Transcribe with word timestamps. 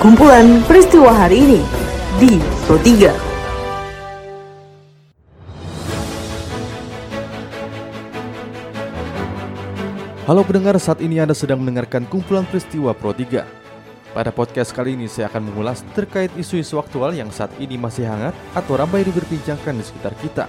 Kumpulan 0.00 0.64
peristiwa 0.64 1.12
hari 1.12 1.44
ini 1.44 1.60
di 2.16 2.40
Pro 2.64 2.80
3. 2.80 3.12
Halo 10.24 10.40
pendengar, 10.40 10.80
saat 10.80 11.04
ini 11.04 11.20
Anda 11.20 11.36
sedang 11.36 11.60
mendengarkan 11.60 12.08
kumpulan 12.08 12.48
peristiwa 12.48 12.96
Pro 12.96 13.12
3. 13.12 13.44
Pada 14.16 14.32
podcast 14.32 14.72
kali 14.72 14.96
ini 14.96 15.04
saya 15.04 15.28
akan 15.28 15.52
mengulas 15.52 15.84
terkait 15.92 16.32
isu-isu 16.40 16.80
aktual 16.80 17.12
yang 17.12 17.28
saat 17.28 17.52
ini 17.60 17.76
masih 17.76 18.08
hangat 18.08 18.32
atau 18.56 18.80
ramai 18.80 19.04
diperbincangkan 19.04 19.76
di 19.76 19.84
sekitar 19.84 20.16
kita. 20.16 20.48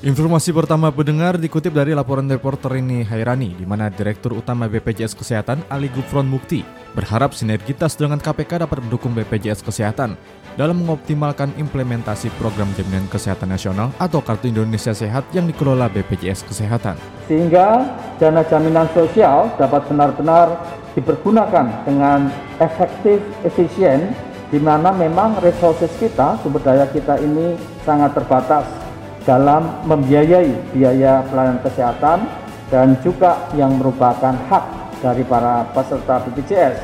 Informasi 0.00 0.48
pertama 0.56 0.88
pendengar 0.88 1.36
dikutip 1.36 1.76
dari 1.76 1.92
laporan 1.92 2.24
reporter 2.24 2.72
ini 2.80 3.04
Hairani, 3.04 3.52
di 3.52 3.68
mana 3.68 3.92
Direktur 3.92 4.32
Utama 4.32 4.64
BPJS 4.64 5.12
Kesehatan 5.12 5.60
Ali 5.68 5.92
Gufron 5.92 6.24
Mukti 6.24 6.64
berharap 6.96 7.36
sinergitas 7.36 8.00
dengan 8.00 8.16
KPK 8.16 8.64
dapat 8.64 8.80
mendukung 8.80 9.12
BPJS 9.12 9.60
Kesehatan 9.60 10.16
dalam 10.56 10.80
mengoptimalkan 10.80 11.52
implementasi 11.60 12.32
program 12.40 12.72
jaminan 12.80 13.12
kesehatan 13.12 13.52
nasional 13.52 13.92
atau 14.00 14.24
Kartu 14.24 14.48
Indonesia 14.48 14.96
Sehat 14.96 15.28
yang 15.36 15.44
dikelola 15.44 15.92
BPJS 15.92 16.48
Kesehatan. 16.48 16.96
Sehingga 17.28 17.84
dana 18.16 18.40
jaminan 18.48 18.88
sosial 18.96 19.52
dapat 19.60 19.84
benar-benar 19.84 20.64
dipergunakan 20.96 21.84
dengan 21.84 22.32
efektif, 22.56 23.20
efisien, 23.44 24.16
di 24.48 24.64
mana 24.64 24.96
memang 24.96 25.36
resources 25.44 25.92
kita, 26.00 26.40
sumber 26.40 26.64
daya 26.64 26.88
kita 26.88 27.20
ini 27.20 27.60
sangat 27.84 28.16
terbatas 28.16 28.79
dalam 29.24 29.84
membiayai 29.84 30.72
biaya 30.72 31.24
pelayanan 31.28 31.60
kesehatan 31.60 32.18
dan 32.70 32.96
juga 33.04 33.50
yang 33.58 33.76
merupakan 33.76 34.32
hak 34.48 34.64
dari 35.02 35.24
para 35.26 35.66
peserta 35.74 36.22
BPJS. 36.24 36.76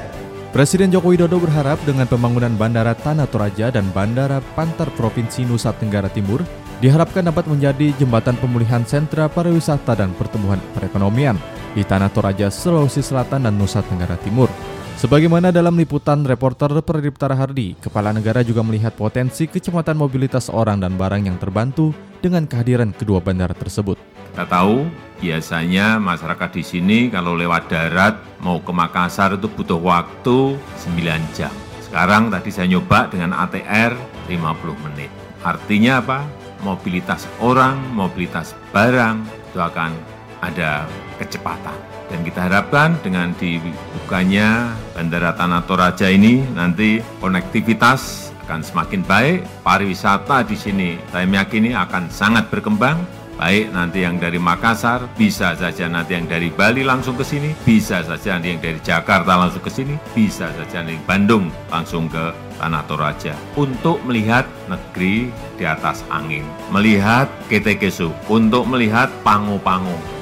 Presiden 0.51 0.89
Joko 0.89 1.13
Widodo 1.13 1.37
berharap 1.37 1.77
dengan 1.85 2.09
pembangunan 2.09 2.49
Bandara 2.57 2.97
Tanah 2.97 3.29
Toraja 3.29 3.69
dan 3.69 3.93
Bandara 3.93 4.41
Pantar 4.57 4.89
Provinsi 4.97 5.45
Nusa 5.45 5.77
Tenggara 5.77 6.09
Timur 6.09 6.41
diharapkan 6.81 7.25
dapat 7.29 7.45
menjadi 7.45 7.93
jembatan 8.01 8.41
pemulihan 8.41 8.81
sentra 8.89 9.29
pariwisata 9.29 9.97
dan 9.97 10.17
pertumbuhan 10.17 10.61
perekonomian 10.73 11.37
di 11.77 11.85
Tanah 11.85 12.09
Toraja, 12.09 12.49
Sulawesi 12.49 13.05
Selatan 13.05 13.45
dan 13.45 13.53
Nusa 13.57 13.85
Tenggara 13.85 14.17
Timur. 14.17 14.49
Sebagaimana 14.97 15.53
dalam 15.53 15.77
liputan 15.77 16.25
reporter 16.25 16.73
Pradip 16.81 17.21
Tarahardi, 17.21 17.77
Kepala 17.77 18.17
Negara 18.17 18.41
juga 18.41 18.65
melihat 18.65 18.97
potensi 18.97 19.45
kecepatan 19.45 19.93
mobilitas 19.93 20.49
orang 20.49 20.81
dan 20.81 20.97
barang 20.97 21.29
yang 21.29 21.37
terbantu 21.37 21.93
dengan 22.27 22.51
kehadiran 22.51 22.91
kedua 22.91 23.23
bandara 23.23 23.55
tersebut. 23.55 23.95
Kita 24.35 24.45
tahu 24.51 24.91
biasanya 25.23 26.03
masyarakat 26.03 26.51
di 26.59 26.65
sini 26.67 26.99
kalau 27.09 27.39
lewat 27.39 27.71
darat 27.71 28.19
mau 28.43 28.59
ke 28.59 28.75
Makassar 28.75 29.39
itu 29.39 29.47
butuh 29.47 29.79
waktu 29.79 30.59
9 30.59 31.39
jam. 31.39 31.55
Sekarang 31.87 32.29
tadi 32.29 32.51
saya 32.51 32.67
nyoba 32.67 33.07
dengan 33.07 33.33
ATR 33.47 33.95
50 34.27 34.85
menit. 34.91 35.09
Artinya 35.47 36.03
apa? 36.03 36.21
Mobilitas 36.67 37.31
orang, 37.39 37.79
mobilitas 37.95 38.59
barang 38.75 39.23
itu 39.55 39.63
akan 39.63 39.95
ada 40.43 40.85
kecepatan. 41.23 41.79
Dan 42.11 42.27
kita 42.27 42.51
harapkan 42.51 42.99
dengan 43.03 43.35
dibukanya 43.39 44.75
Bandara 44.95 45.35
Tanah 45.35 45.63
Toraja 45.67 46.11
ini 46.11 46.43
nanti 46.55 47.03
konektivitas 47.23 48.26
akan 48.47 48.63
semakin 48.63 49.03
baik, 49.03 49.43
pariwisata 49.67 50.47
di 50.47 50.55
sini 50.55 50.95
saya 51.11 51.27
meyakini 51.27 51.75
akan 51.75 52.07
sangat 52.07 52.47
berkembang, 52.47 53.03
baik 53.35 53.75
nanti 53.75 54.07
yang 54.07 54.23
dari 54.23 54.39
Makassar, 54.39 55.11
bisa 55.19 55.59
saja 55.59 55.91
nanti 55.91 56.15
yang 56.15 56.31
dari 56.31 56.55
Bali 56.55 56.87
langsung 56.87 57.19
ke 57.19 57.27
sini, 57.27 57.51
bisa 57.67 58.07
saja 58.07 58.39
nanti 58.39 58.55
yang 58.55 58.63
dari 58.63 58.79
Jakarta 58.79 59.35
langsung 59.35 59.67
ke 59.67 59.71
sini, 59.75 59.99
bisa 60.15 60.47
saja 60.55 60.87
nanti 60.87 60.95
Bandung 61.03 61.51
langsung 61.75 62.07
ke 62.07 62.31
Tanah 62.57 62.87
Toraja. 62.87 63.35
Untuk 63.59 63.99
melihat 64.07 64.47
negeri 64.71 65.29
di 65.59 65.65
atas 65.67 66.07
angin, 66.09 66.47
melihat 66.71 67.27
Ketekesu, 67.51 68.15
untuk 68.31 68.65
melihat 68.71 69.11
Pangu-Pangu, 69.27 70.16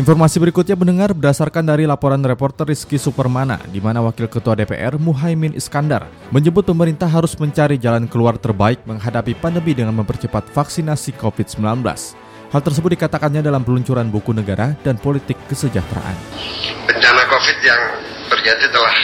Informasi 0.00 0.40
berikutnya 0.40 0.80
mendengar 0.80 1.12
berdasarkan 1.12 1.60
dari 1.60 1.84
laporan 1.84 2.24
reporter 2.24 2.64
Rizky 2.64 2.96
Supermana, 2.96 3.60
di 3.68 3.84
mana 3.84 4.00
Wakil 4.00 4.32
Ketua 4.32 4.56
DPR 4.56 4.96
Muhaimin 4.96 5.52
Iskandar 5.52 6.08
menyebut 6.32 6.64
pemerintah 6.64 7.04
harus 7.04 7.36
mencari 7.36 7.76
jalan 7.76 8.08
keluar 8.08 8.40
terbaik 8.40 8.80
menghadapi 8.88 9.36
pandemi 9.36 9.76
dengan 9.76 9.92
mempercepat 10.00 10.48
vaksinasi 10.56 11.20
COVID-19. 11.20 11.84
Hal 12.48 12.60
tersebut 12.64 12.96
dikatakannya 12.96 13.44
dalam 13.44 13.60
peluncuran 13.60 14.08
buku 14.08 14.32
negara 14.32 14.72
dan 14.80 14.96
politik 14.96 15.36
kesejahteraan. 15.52 16.16
Bencana 16.88 17.22
COVID 17.28 17.58
yang 17.60 17.82
terjadi 18.32 18.72
telah 18.72 18.96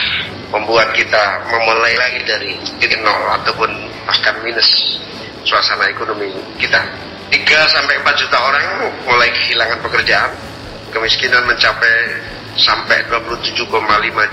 membuat 0.49 0.97
kita 0.97 1.45
memulai 1.45 1.93
lagi 1.93 2.25
dari 2.25 2.57
titik 2.81 3.05
nol 3.05 3.37
ataupun 3.45 3.69
bahkan 4.09 4.41
minus 4.41 4.97
suasana 5.45 5.93
ekonomi 5.93 6.33
kita. 6.57 6.81
3 7.28 7.37
sampai 7.69 8.01
4 8.01 8.23
juta 8.23 8.39
orang 8.41 8.65
mulai 9.05 9.28
kehilangan 9.34 9.83
pekerjaan, 9.84 10.33
kemiskinan 10.97 11.45
mencapai 11.45 12.25
sampai 12.57 13.05
27,5 13.12 13.69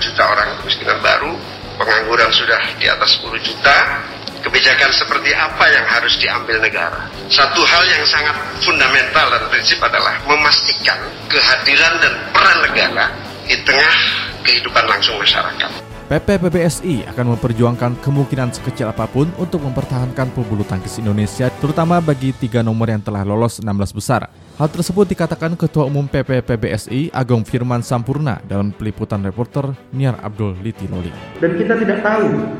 juta 0.00 0.22
orang 0.24 0.48
kemiskinan 0.64 0.96
baru, 1.04 1.36
pengangguran 1.76 2.32
sudah 2.32 2.60
di 2.80 2.88
atas 2.88 3.20
10 3.20 3.36
juta, 3.44 4.00
kebijakan 4.40 4.88
seperti 4.96 5.36
apa 5.36 5.64
yang 5.68 5.84
harus 5.84 6.16
diambil 6.16 6.56
negara. 6.64 7.04
Satu 7.28 7.60
hal 7.68 7.84
yang 7.84 8.04
sangat 8.08 8.32
fundamental 8.64 9.28
dan 9.28 9.44
prinsip 9.52 9.76
adalah 9.84 10.16
memastikan 10.24 10.96
kehadiran 11.28 12.00
dan 12.00 12.12
peran 12.32 12.58
negara 12.64 13.06
di 13.44 13.60
tengah 13.60 13.96
kehidupan 14.40 14.88
langsung 14.88 15.20
masyarakat. 15.20 15.93
PP 16.04 16.36
PBSI 16.36 17.08
akan 17.16 17.32
memperjuangkan 17.32 17.96
kemungkinan 18.04 18.52
sekecil 18.52 18.92
apa 18.92 19.08
pun 19.08 19.24
untuk 19.40 19.64
mempertahankan 19.64 20.36
pebulu 20.36 20.60
tangkis 20.60 21.00
Indonesia, 21.00 21.48
terutama 21.64 21.96
bagi 21.96 22.36
tiga 22.36 22.60
nomor 22.60 22.92
yang 22.92 23.00
telah 23.00 23.24
lolos 23.24 23.56
16 23.56 23.96
besar. 23.96 24.28
Hal 24.60 24.68
tersebut 24.68 25.08
dikatakan 25.08 25.56
Ketua 25.56 25.88
Umum 25.88 26.04
PP 26.04 26.44
PBSI 26.44 27.08
Agung 27.08 27.40
Firman 27.48 27.80
Sampurna 27.80 28.36
dalam 28.44 28.68
peliputan 28.76 29.24
reporter 29.24 29.72
Niar 29.96 30.20
Abdul 30.20 30.60
Litiloli. 30.60 31.08
Dan 31.40 31.56
kita 31.56 31.72
tidak 31.72 32.04
tahu 32.04 32.52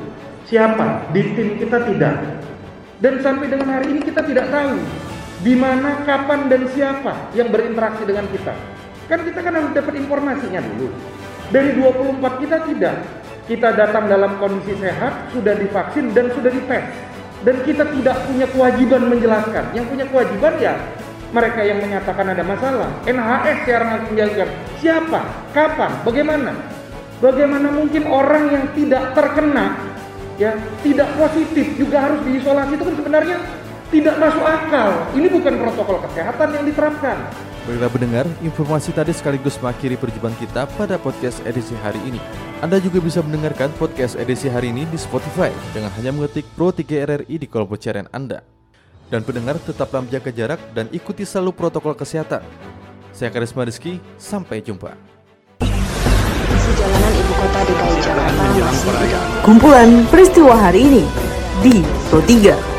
siapa 0.49 1.04
di 1.12 1.21
tim 1.37 1.60
kita 1.60 1.84
tidak. 1.84 2.16
Dan 3.04 3.21
sampai 3.21 3.53
dengan 3.53 3.69
hari 3.77 3.93
ini 3.93 4.00
kita 4.09 4.25
tidak 4.25 4.49
tahu 4.49 4.81
di 5.44 5.53
mana, 5.53 6.00
kapan, 6.09 6.49
dan 6.49 6.65
siapa 6.72 7.28
yang 7.37 7.53
berinteraksi 7.53 8.09
dengan 8.09 8.25
kita. 8.33 8.56
Kan 9.04 9.21
kita 9.21 9.44
kan 9.44 9.53
harus 9.53 9.72
dapat 9.77 10.00
informasinya 10.00 10.65
dulu. 10.65 10.88
Dari 11.53 11.77
24 11.77 12.41
kita 12.41 12.56
tidak 12.72 13.23
kita 13.44 13.77
datang 13.77 14.09
dalam 14.09 14.41
kondisi 14.41 14.72
sehat, 14.81 15.28
sudah 15.32 15.53
divaksin 15.56 16.16
dan 16.16 16.32
sudah 16.32 16.49
dites. 16.49 16.87
Dan 17.44 17.60
kita 17.60 17.84
tidak 17.84 18.16
punya 18.25 18.47
kewajiban 18.49 19.03
menjelaskan. 19.12 19.65
Yang 19.77 19.87
punya 19.93 20.05
kewajiban 20.09 20.55
ya 20.56 20.75
mereka 21.34 21.60
yang 21.60 21.78
menyatakan 21.83 22.27
ada 22.31 22.41
masalah. 22.47 22.88
NHS 23.04 23.56
secara 23.66 23.84
harus 23.84 24.06
menjelaskan 24.09 24.49
siapa, 24.81 25.21
kapan, 25.53 25.93
bagaimana. 26.06 26.53
Bagaimana 27.21 27.69
mungkin 27.75 28.09
orang 28.09 28.45
yang 28.48 28.65
tidak 28.72 29.13
terkena, 29.13 29.77
ya 30.41 30.57
tidak 30.80 31.09
positif 31.18 31.66
juga 31.77 32.07
harus 32.10 32.21
diisolasi 32.27 32.74
itu 32.78 32.84
kan 32.84 32.97
sebenarnya 32.97 33.36
tidak 33.91 34.15
masuk 34.18 34.45
akal. 34.45 34.91
Ini 35.15 35.27
bukan 35.30 35.54
protokol 35.60 35.97
kesehatan 36.09 36.48
yang 36.54 36.65
diterapkan. 36.65 37.16
Baiklah 37.65 37.89
pendengar, 37.89 38.28
informasi 38.45 38.93
tadi 38.93 39.16
sekaligus 39.16 39.57
mengakhiri 39.57 39.97
perjumpaan 39.97 40.37
kita 40.37 40.69
pada 40.77 41.01
podcast 41.01 41.41
edisi 41.49 41.72
hari 41.81 41.97
ini. 42.05 42.21
Anda 42.61 42.77
juga 42.77 43.01
bisa 43.01 43.25
mendengarkan 43.25 43.72
podcast 43.81 44.21
edisi 44.21 44.53
hari 44.53 44.69
ini 44.69 44.84
di 44.84 45.01
Spotify 45.01 45.49
dengan 45.72 45.89
hanya 45.97 46.13
mengetik 46.13 46.45
Pro 46.53 46.77
3 46.77 46.84
RRI 46.84 47.41
di 47.41 47.49
kolom 47.49 47.72
pencarian 47.72 48.05
Anda. 48.13 48.45
Dan 49.09 49.25
pendengar 49.25 49.57
tetaplah 49.65 50.05
menjaga 50.05 50.28
jarak 50.28 50.61
dan 50.77 50.93
ikuti 50.93 51.25
selalu 51.25 51.57
protokol 51.57 51.97
kesehatan. 51.97 52.45
Saya 53.16 53.33
Karisma 53.33 53.65
Rizky, 53.65 53.97
sampai 54.21 54.61
jumpa. 54.61 54.93
Kumpulan 59.41 60.05
peristiwa 60.13 60.53
hari 60.53 60.84
ini 60.84 61.05
di 61.65 61.81
Pro 62.13 62.21
3. 62.21 62.73